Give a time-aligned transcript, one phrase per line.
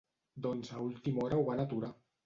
[0.45, 1.97] Doncs a última hora ho van aturar.